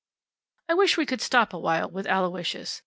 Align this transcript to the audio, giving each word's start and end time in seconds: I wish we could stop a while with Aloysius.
I 0.67 0.73
wish 0.73 0.97
we 0.97 1.05
could 1.05 1.21
stop 1.21 1.53
a 1.53 1.59
while 1.59 1.87
with 1.91 2.07
Aloysius. 2.07 2.79